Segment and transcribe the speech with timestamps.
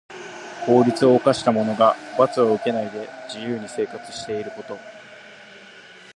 [0.65, 4.79] 法律を犯した者が罰を受けないで自由に生活していること。